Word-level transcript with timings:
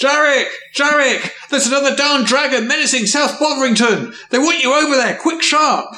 Jarek! 0.00 0.48
Jarek! 0.74 1.30
There's 1.50 1.66
another 1.66 1.94
darn 1.94 2.24
dragon 2.24 2.66
menacing 2.66 3.06
South 3.06 3.38
Botherington! 3.38 4.14
They 4.30 4.38
want 4.38 4.62
you 4.62 4.72
over 4.72 4.96
there, 4.96 5.18
quick 5.18 5.42
sharp! 5.42 5.94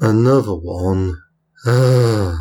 Another 0.00 0.54
one. 0.54 1.16
Ah, 1.64 2.36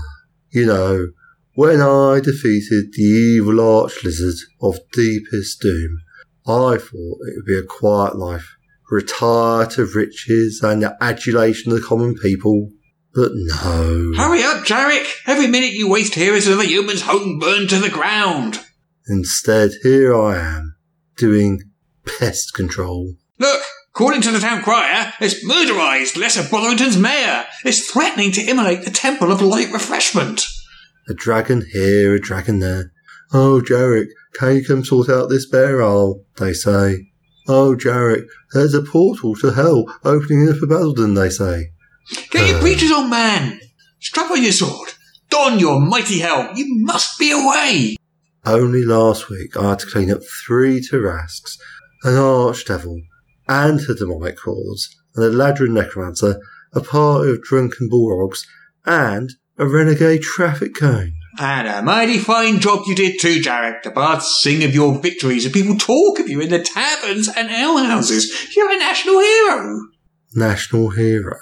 you 0.50 0.66
know, 0.66 1.08
when 1.54 1.82
I 1.82 2.20
defeated 2.20 2.94
the 2.94 3.04
evil 3.04 3.62
arch 3.62 4.04
lizard 4.04 4.36
of 4.60 4.80
deepest 4.92 5.62
doom, 5.62 6.00
I 6.48 6.78
thought 6.78 7.20
it 7.28 7.36
would 7.36 7.46
be 7.46 7.60
a 7.60 7.64
quiet 7.64 8.16
life, 8.16 8.56
retire 8.90 9.68
to 9.68 9.86
riches 9.86 10.62
and 10.64 10.82
the 10.82 10.98
adulation 11.00 11.72
of 11.72 11.80
the 11.80 11.86
common 11.86 12.16
people. 12.16 12.70
But 13.14 13.32
no. 13.34 14.14
Hurry 14.18 14.42
up, 14.44 14.66
Jarek! 14.66 15.06
Every 15.28 15.46
minute 15.46 15.74
you 15.74 15.88
waste 15.88 16.16
here 16.16 16.34
is 16.34 16.48
another 16.48 16.64
human's 16.64 17.04
home 17.04 17.38
burned 17.38 17.70
to 17.70 17.78
the 17.78 17.90
ground! 17.90 18.60
Instead, 19.08 19.72
here 19.84 20.16
I 20.16 20.38
am, 20.38 20.73
doing 21.18 21.62
pest 22.20 22.54
control. 22.54 23.16
Look! 23.40 23.62
According 23.96 24.22
to 24.22 24.32
the 24.32 24.40
town 24.40 24.64
crier, 24.64 25.14
it's 25.22 25.46
murderized 25.48 26.18
Lesser 26.18 26.42
Botherington's 26.50 26.98
mayor. 26.98 27.46
It's 27.64 27.92
threatening 27.92 28.32
to 28.32 28.42
immolate 28.50 28.84
the 28.86 28.90
Temple 28.92 29.32
of 29.32 29.40
Light 29.42 29.72
Refreshment. 29.72 30.44
A 31.08 31.14
dragon 31.14 31.64
here, 31.72 32.16
a 32.16 32.20
dragon 32.20 32.58
there. 32.58 32.92
Oh, 33.32 33.62
Jarek, 33.64 34.08
can 34.34 34.56
you 34.56 34.66
come 34.66 34.84
sort 34.84 35.10
out 35.10 35.30
this 35.30 35.48
bear 35.48 35.80
hole? 35.82 36.26
They 36.38 36.54
say. 36.54 37.12
Oh, 37.48 37.76
Jarek, 37.76 38.26
there's 38.54 38.74
a 38.74 38.82
portal 38.82 39.36
to 39.36 39.52
hell 39.52 39.86
opening 40.04 40.50
up 40.50 40.58
for 40.58 40.66
Basildon, 40.68 41.14
they 41.14 41.30
say. 41.30 41.72
Get 42.32 42.48
your 42.48 42.58
Uh. 42.58 42.62
breeches 42.62 42.92
on, 42.92 43.10
man! 43.12 43.60
Strap 44.00 44.32
on 44.32 44.42
your 44.42 44.52
sword! 44.54 44.90
Don 45.30 45.60
your 45.60 45.80
mighty 45.80 46.20
helm! 46.20 46.56
You 46.56 46.66
must 46.84 47.20
be 47.20 47.32
away! 47.32 47.96
Only 48.46 48.84
last 48.84 49.30
week 49.30 49.56
I 49.56 49.70
had 49.70 49.80
to 49.80 49.88
clean 49.88 50.12
up 50.12 50.22
three 50.46 50.82
Tarasques, 50.82 51.58
an 52.04 52.14
archdevil, 52.14 53.02
and 53.48 53.80
a 53.80 53.96
demonic 53.96 54.38
cause, 54.38 54.94
and 55.16 55.24
a 55.24 55.30
Ladrin 55.30 55.72
necromancer, 55.72 56.42
a 56.74 56.82
party 56.82 57.32
of 57.32 57.42
drunken 57.44 57.90
balrogs, 57.90 58.46
and 58.86 59.32
a 59.58 59.66
renegade 59.68 60.24
traffic 60.24 60.76
cone. 60.78 61.14
And 61.40 61.68
a 61.68 61.82
mighty 61.82 62.18
fine 62.18 62.60
job 62.60 62.84
you 62.86 62.96
did 62.96 63.20
too, 63.20 63.40
Jarek. 63.40 63.84
The 63.84 63.92
bards 63.92 64.40
sing 64.42 64.64
of 64.64 64.76
your 64.76 65.00
victories 65.00 65.46
and 65.46 65.54
people 65.54 65.78
talk 65.78 66.20
of 66.20 66.30
you 66.30 66.42
in 66.42 66.50
the 66.50 66.62
taverns 66.62 67.28
and 67.28 67.50
alehouses. 67.50 68.56
You're 68.56 68.72
a 68.72 68.78
national 68.78 69.20
hero. 69.20 69.80
National 70.36 70.90
hero. 70.90 71.38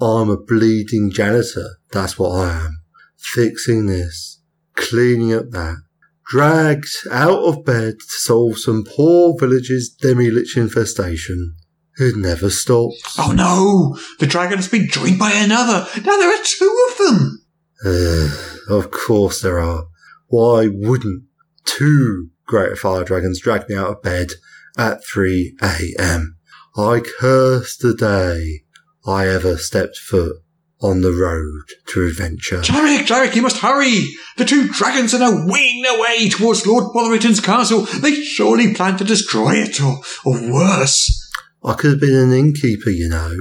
I'm 0.00 0.30
a 0.30 0.36
bleeding 0.36 1.10
janitor, 1.10 1.78
that's 1.90 2.18
what 2.18 2.38
I 2.38 2.52
am. 2.66 2.82
Fixing 3.16 3.86
this, 3.86 4.40
cleaning 4.74 5.34
up 5.34 5.50
that, 5.50 5.78
dragged 6.26 6.88
out 7.10 7.38
of 7.44 7.64
bed 7.64 7.94
to 8.00 8.06
solve 8.08 8.58
some 8.58 8.84
poor 8.84 9.36
village's 9.38 9.88
demi-lich 9.88 10.56
infestation. 10.56 11.56
It 11.98 12.16
never 12.16 12.50
stops. 12.50 13.16
Oh 13.18 13.32
no! 13.32 13.98
The 14.18 14.26
dragon 14.26 14.58
has 14.58 14.68
been 14.68 14.88
joined 14.88 15.18
by 15.18 15.32
another. 15.32 15.86
Now 16.02 16.16
there 16.18 16.34
are 16.34 16.44
two 16.44 16.88
of 16.90 16.98
them. 16.98 17.46
Ugh, 17.84 18.58
of 18.68 18.90
course 18.90 19.40
there 19.40 19.58
are. 19.58 19.86
Why 20.28 20.68
wouldn't 20.70 21.24
two 21.64 22.30
great 22.46 22.76
fire 22.76 23.04
dragons 23.04 23.40
drag 23.40 23.68
me 23.68 23.76
out 23.76 23.90
of 23.90 24.02
bed 24.02 24.32
at 24.76 25.04
3 25.06 25.56
a.m.? 25.62 26.36
I 26.76 27.00
curse 27.18 27.76
the 27.76 27.94
day 27.94 28.64
I 29.06 29.28
ever 29.28 29.56
stepped 29.56 29.96
foot 29.96 30.36
on 30.80 31.00
the 31.00 31.12
road 31.12 31.64
to 31.88 32.06
adventure. 32.06 32.60
Jarek, 32.60 33.06
Jarek, 33.06 33.34
you 33.34 33.42
must 33.42 33.58
hurry! 33.58 34.04
The 34.36 34.44
two 34.44 34.68
dragons 34.68 35.14
are 35.14 35.18
now 35.18 35.46
winging 35.46 35.82
their 35.82 35.98
way 36.00 36.28
towards 36.28 36.66
Lord 36.66 36.92
Botherington's 36.92 37.40
castle. 37.40 37.82
They 37.82 38.14
surely 38.14 38.74
plan 38.74 38.98
to 38.98 39.04
destroy 39.04 39.54
it, 39.54 39.80
or, 39.80 40.00
or 40.24 40.52
worse. 40.52 41.32
I 41.64 41.74
could 41.74 41.92
have 41.92 42.00
been 42.00 42.14
an 42.14 42.32
innkeeper, 42.32 42.90
you 42.90 43.08
know. 43.08 43.36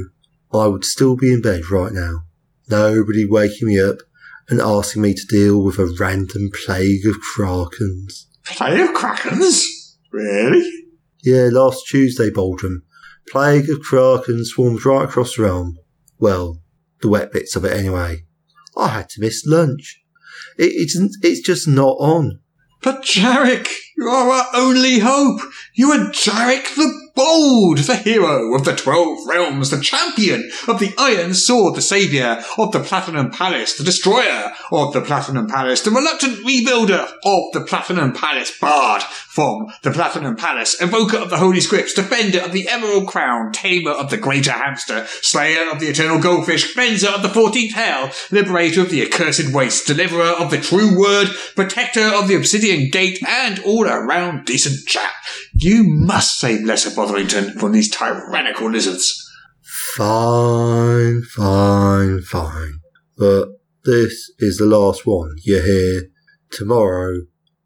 I 0.54 0.68
would 0.68 0.86
still 0.86 1.16
be 1.18 1.34
in 1.34 1.42
bed 1.42 1.70
right 1.70 1.92
now. 1.92 2.24
Nobody 2.70 3.26
waking 3.26 3.68
me 3.68 3.80
up 3.80 3.98
and 4.50 4.62
asking 4.62 5.02
me 5.02 5.14
to 5.14 5.26
deal 5.28 5.62
with 5.62 5.78
a 5.78 5.94
random 6.00 6.50
plague 6.66 7.06
of 7.06 7.18
krakens. 7.36 8.26
Plague 8.46 8.80
of 8.80 8.96
krakens? 8.96 9.66
Really? 10.12 10.86
Yeah, 11.24 11.50
last 11.52 11.88
Tuesday, 11.88 12.30
Baldrum. 12.30 12.84
Plague 13.28 13.70
of 13.70 13.80
krakens 13.80 14.46
swarmed 14.46 14.86
right 14.86 15.06
across 15.06 15.36
the 15.36 15.44
realm. 15.44 15.78
Well, 16.20 16.62
the 17.02 17.10
wet 17.10 17.32
bits 17.32 17.56
of 17.56 17.66
it 17.66 17.74
anyway. 17.74 18.24
I 18.78 18.90
had 18.90 19.10
to 19.10 19.22
miss 19.22 19.46
lunch. 19.46 20.02
It, 20.58 20.72
it's, 20.74 20.98
it's 21.22 21.42
just 21.42 21.68
not 21.68 21.98
on. 22.00 22.40
But 22.82 23.04
Jarek, 23.04 23.68
you 23.98 24.08
are 24.08 24.30
our 24.30 24.46
only 24.54 25.00
hope. 25.00 25.42
You 25.74 25.92
are 25.92 26.10
Jarek 26.12 26.76
the 26.76 27.05
Bold, 27.16 27.78
the 27.78 27.96
hero 27.96 28.54
of 28.54 28.66
the 28.66 28.76
Twelve 28.76 29.26
Realms, 29.26 29.70
the 29.70 29.80
champion 29.80 30.52
of 30.68 30.80
the 30.80 30.94
Iron 30.98 31.34
Sword, 31.34 31.76
the 31.76 31.82
saviour 31.82 32.44
of 32.58 32.74
the 32.74 32.82
Platinum 32.82 33.32
Palace, 33.32 33.78
the 33.78 33.86
destroyer 33.86 34.52
of 34.70 34.92
the 34.92 35.00
Platinum 35.00 35.48
Palace, 35.48 35.80
the 35.80 35.92
reluctant 35.92 36.46
rebuilder 36.46 37.08
of 37.24 37.54
the 37.54 37.64
Platinum 37.66 38.12
Palace, 38.12 38.52
bard 38.60 39.02
from 39.02 39.68
the 39.82 39.92
Platinum 39.92 40.36
Palace, 40.36 40.82
evoker 40.82 41.16
of 41.16 41.30
the 41.30 41.38
Holy 41.38 41.62
Scripts, 41.62 41.94
defender 41.94 42.40
of 42.40 42.52
the 42.52 42.68
Emerald 42.68 43.08
Crown, 43.08 43.54
tamer 43.54 43.92
of 43.92 44.10
the 44.10 44.18
Greater 44.18 44.52
Hamster, 44.52 45.06
slayer 45.22 45.72
of 45.72 45.80
the 45.80 45.88
Eternal 45.88 46.20
Goldfish, 46.20 46.74
cleanser 46.74 47.10
of 47.10 47.22
the 47.22 47.30
Fourteenth 47.30 47.76
Hell, 47.76 48.12
liberator 48.30 48.82
of 48.82 48.90
the 48.90 49.04
Accursed 49.04 49.54
Waste, 49.54 49.88
deliverer 49.88 50.34
of 50.38 50.52
the 50.52 50.60
True 50.60 51.00
Word, 51.00 51.30
protector 51.56 52.04
of 52.04 52.28
the 52.28 52.36
Obsidian 52.36 52.90
Gate, 52.90 53.20
and 53.26 53.60
all 53.60 53.86
around 53.86 54.44
decent 54.44 54.86
chap. 54.86 55.14
You 55.54 55.86
must 55.86 56.40
save 56.40 56.66
Lesser 56.66 56.92
From 57.60 57.72
these 57.72 57.90
tyrannical 57.90 58.70
lizards. 58.70 59.22
Fine, 59.96 61.24
fine, 61.24 62.22
fine. 62.22 62.80
But 63.18 63.50
this 63.84 64.32
is 64.40 64.58
the 64.58 64.66
last 64.66 65.06
one. 65.06 65.36
You 65.44 65.62
hear? 65.62 66.04
Tomorrow, 66.52 67.22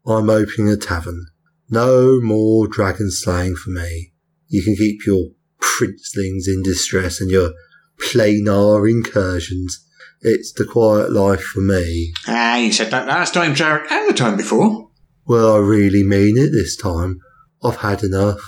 I'm 0.06 0.30
opening 0.30 0.70
a 0.70 0.76
tavern. 0.76 1.26
No 1.68 2.20
more 2.20 2.66
dragon 2.66 3.10
slaying 3.10 3.56
for 3.56 3.70
me. 3.70 4.12
You 4.48 4.62
can 4.62 4.74
keep 4.76 5.06
your 5.06 5.26
princelings 5.60 6.48
in 6.48 6.62
distress 6.62 7.20
and 7.20 7.30
your 7.30 7.52
planar 8.00 8.90
incursions. 8.90 9.86
It's 10.22 10.52
the 10.52 10.64
quiet 10.64 11.12
life 11.12 11.42
for 11.42 11.60
me. 11.60 12.12
Ah, 12.26 12.56
you 12.56 12.72
said 12.72 12.90
that 12.90 13.06
last 13.06 13.32
time, 13.32 13.54
Jarek, 13.54 13.90
and 13.90 14.08
the 14.08 14.14
time 14.14 14.36
before. 14.36 14.90
Well, 15.26 15.54
I 15.54 15.58
really 15.58 16.02
mean 16.02 16.36
it 16.36 16.50
this 16.50 16.76
time. 16.76 17.20
I've 17.62 17.76
had 17.76 18.02
enough. 18.02 18.40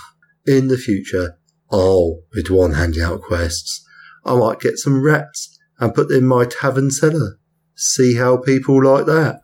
In 0.45 0.67
the 0.67 0.77
future, 0.77 1.37
I'll 1.71 2.21
be 2.33 2.41
the 2.41 2.53
one 2.53 2.73
handing 2.73 3.01
out 3.01 3.21
quests. 3.21 3.85
I 4.25 4.35
might 4.35 4.59
get 4.59 4.77
some 4.77 5.01
rats 5.01 5.57
and 5.79 5.93
put 5.93 6.09
them 6.09 6.17
in 6.17 6.25
my 6.25 6.45
tavern 6.45 6.91
cellar. 6.91 7.37
See 7.75 8.15
how 8.15 8.37
people 8.37 8.83
like 8.83 9.05
that. 9.05 9.39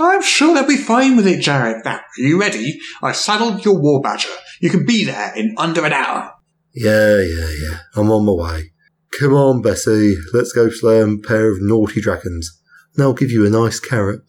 I'm 0.00 0.22
sure 0.22 0.54
they'll 0.54 0.66
be 0.66 0.76
fine 0.76 1.16
with 1.16 1.26
it, 1.26 1.40
Jarek. 1.44 1.84
Now, 1.84 1.96
are 1.96 2.02
you 2.16 2.40
ready? 2.40 2.78
I've 3.02 3.16
saddled 3.16 3.64
your 3.64 3.78
war 3.80 4.00
badger. 4.00 4.30
You 4.60 4.70
can 4.70 4.86
be 4.86 5.04
there 5.04 5.32
in 5.36 5.54
under 5.58 5.84
an 5.84 5.92
hour. 5.92 6.32
Yeah, 6.72 7.20
yeah, 7.20 7.50
yeah. 7.50 7.78
I'm 7.94 8.10
on 8.10 8.24
my 8.24 8.32
way. 8.32 8.72
Come 9.18 9.34
on, 9.34 9.62
Bessie. 9.62 10.16
Let's 10.32 10.52
go 10.52 10.70
slay 10.70 11.00
a 11.00 11.16
pair 11.18 11.50
of 11.50 11.58
naughty 11.60 12.00
dragons. 12.00 12.60
I'll 12.98 13.12
give 13.12 13.30
you 13.30 13.46
a 13.46 13.50
nice 13.50 13.78
carrot. 13.78 14.22